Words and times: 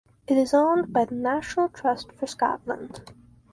It 0.25 0.35
is 0.35 0.51
owned 0.51 0.91
by 0.91 1.05
the 1.05 1.13
National 1.13 1.69
Trust 1.69 2.11
for 2.13 2.25
Scotland. 2.25 3.13